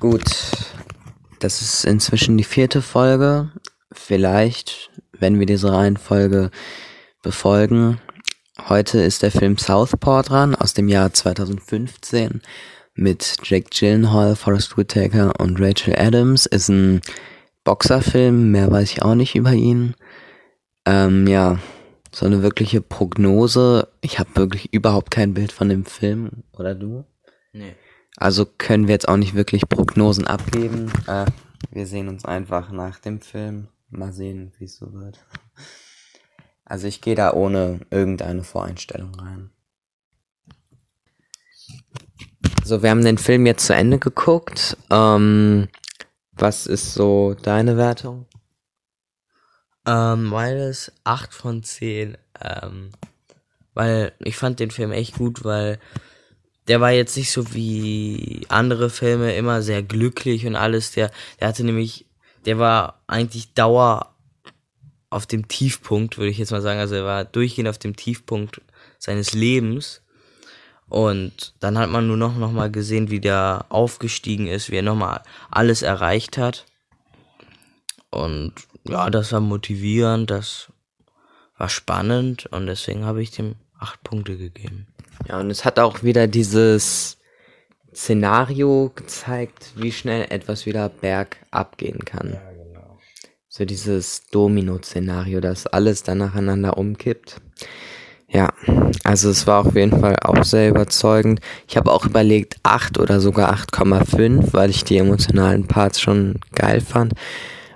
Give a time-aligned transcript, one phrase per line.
[0.00, 0.22] Gut,
[1.40, 3.50] das ist inzwischen die vierte Folge.
[3.90, 6.52] Vielleicht, wenn wir diese Reihenfolge
[7.24, 8.00] befolgen.
[8.68, 12.42] Heute ist der Film Southpaw dran aus dem Jahr 2015
[12.94, 16.46] mit Jake Gyllenhaal, Forrest Whitaker und Rachel Adams.
[16.46, 17.00] Ist ein
[17.64, 19.96] Boxerfilm, mehr weiß ich auch nicht über ihn.
[20.86, 21.58] Ähm, ja,
[22.12, 23.88] so eine wirkliche Prognose.
[24.00, 26.44] Ich habe wirklich überhaupt kein Bild von dem Film.
[26.52, 27.04] Oder du?
[27.52, 27.74] Nee.
[28.20, 30.90] Also können wir jetzt auch nicht wirklich Prognosen abgeben.
[31.06, 31.26] Äh,
[31.70, 33.68] wir sehen uns einfach nach dem Film.
[33.90, 35.24] Mal sehen, wie es so wird.
[36.64, 39.50] Also ich gehe da ohne irgendeine Voreinstellung rein.
[42.64, 44.76] So, wir haben den Film jetzt zu Ende geguckt.
[44.90, 45.68] Ähm,
[46.32, 48.26] was ist so deine Wertung?
[49.86, 52.18] Ähm, meines 8 von 10.
[52.42, 52.90] Ähm,
[53.74, 55.78] weil ich fand den Film echt gut, weil
[56.68, 60.92] der war jetzt nicht so wie andere Filme immer sehr glücklich und alles.
[60.92, 61.10] Der,
[61.40, 62.06] der hatte nämlich,
[62.44, 64.14] der war eigentlich Dauer
[65.10, 66.78] auf dem Tiefpunkt, würde ich jetzt mal sagen.
[66.78, 68.60] Also er war durchgehend auf dem Tiefpunkt
[68.98, 70.02] seines Lebens.
[70.88, 74.82] Und dann hat man nur noch, noch mal gesehen, wie der aufgestiegen ist, wie er
[74.82, 76.66] nochmal alles erreicht hat.
[78.10, 78.54] Und
[78.88, 80.72] ja, das war motivierend, das
[81.58, 84.86] war spannend und deswegen habe ich dem acht Punkte gegeben.
[85.26, 87.18] Ja, und es hat auch wieder dieses
[87.94, 92.34] Szenario gezeigt, wie schnell etwas wieder bergab gehen kann.
[92.34, 92.98] Ja, genau.
[93.48, 97.40] So dieses Domino-Szenario, dass alles dann nacheinander umkippt.
[98.30, 98.52] Ja,
[99.04, 101.40] also es war auf jeden Fall auch sehr überzeugend.
[101.66, 106.82] Ich habe auch überlegt 8 oder sogar 8,5, weil ich die emotionalen Parts schon geil
[106.82, 107.14] fand.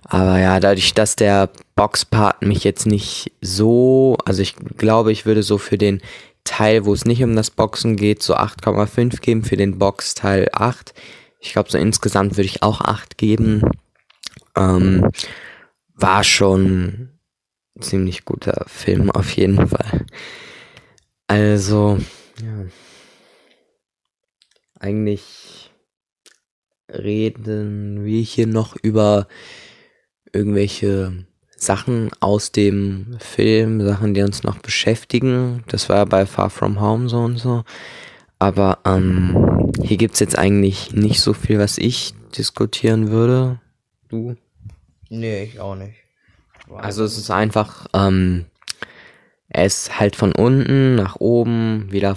[0.05, 5.43] Aber ja, dadurch, dass der Boxpart mich jetzt nicht so, also ich glaube, ich würde
[5.43, 6.03] so für den
[6.45, 10.95] Teil, wo es nicht um das Boxen geht, so 8,5 geben, für den Box-Teil 8.
[11.41, 13.63] Ich glaube, so insgesamt würde ich auch 8 geben.
[14.57, 15.11] Ähm,
[15.95, 17.11] war schon
[17.77, 20.07] ein ziemlich guter Film auf jeden Fall.
[21.27, 21.99] Also,
[22.43, 22.67] ja.
[24.79, 25.71] Eigentlich
[26.89, 29.29] reden wir hier noch über
[30.33, 31.25] irgendwelche
[31.63, 35.63] Sachen aus dem Film, Sachen, die uns noch beschäftigen.
[35.69, 37.63] Das war bei Far From Home so und so.
[38.39, 43.61] Aber ähm, hier gibt's jetzt eigentlich nicht so viel, was ich diskutieren würde.
[44.09, 44.35] Du?
[45.09, 45.95] Nee, ich auch nicht.
[46.75, 48.47] Also es ist einfach, ähm,
[49.49, 52.17] er ist halt von unten nach oben, wieder,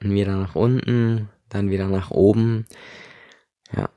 [0.00, 2.66] wieder nach unten, dann wieder nach oben.
[3.76, 3.90] Ja.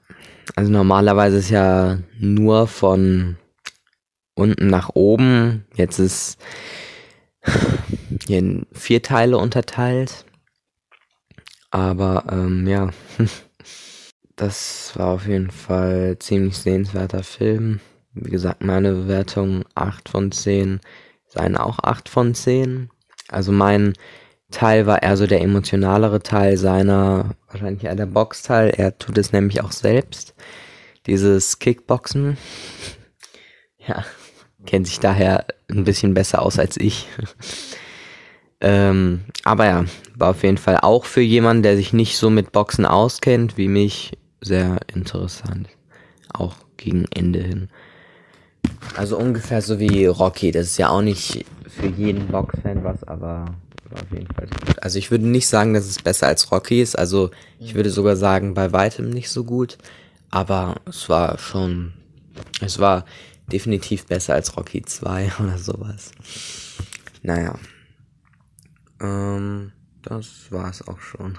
[0.55, 3.37] Also normalerweise ist ja nur von
[4.39, 5.65] unten nach oben.
[5.75, 6.39] Jetzt ist
[8.27, 10.25] hier in vier Teile unterteilt.
[11.71, 12.89] Aber ähm, ja,
[14.35, 17.79] das war auf jeden Fall ziemlich sehenswerter Film.
[18.13, 20.79] Wie gesagt, meine Bewertung 8 von 10,
[21.27, 22.89] seine auch 8 von 10.
[23.27, 23.93] Also mein
[24.51, 28.71] Teil war eher so der emotionalere Teil seiner, wahrscheinlich eher der Boxteil.
[28.71, 30.33] Er tut es nämlich auch selbst.
[31.05, 32.37] Dieses Kickboxen.
[33.77, 34.03] ja,
[34.69, 37.07] kennt sich daher ein bisschen besser aus als ich.
[38.61, 39.85] ähm, aber ja,
[40.15, 43.67] war auf jeden Fall auch für jemanden, der sich nicht so mit Boxen auskennt wie
[43.67, 45.69] mich, sehr interessant.
[46.31, 47.69] Auch gegen Ende hin.
[48.95, 50.51] Also ungefähr so wie Rocky.
[50.51, 53.45] Das ist ja auch nicht für jeden Boxfan was, aber
[53.89, 54.83] war auf jeden Fall gut.
[54.83, 56.97] Also ich würde nicht sagen, dass es besser als Rocky ist.
[56.97, 59.79] Also ich würde sogar sagen, bei weitem nicht so gut.
[60.29, 61.93] Aber es war schon,
[62.61, 63.05] es war
[63.49, 66.11] definitiv besser als Rocky 2 oder sowas.
[67.21, 67.57] Naja.
[69.01, 69.71] Ähm,
[70.01, 71.37] das war's auch schon.